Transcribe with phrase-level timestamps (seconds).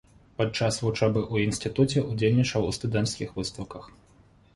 [0.37, 3.83] Падчас вучобы ў інстытуце ўдзельнічаў у студэнцкіх выстаўках.